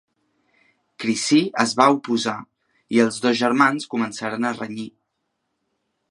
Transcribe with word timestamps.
Chrissie 1.01 1.41
es 1.63 1.73
va 1.81 1.85
oposar, 1.97 2.33
i 2.97 3.01
els 3.03 3.19
dos 3.25 3.37
germans 3.41 3.87
començaren 3.95 4.49
a 4.49 4.55
renyir. 4.57 4.89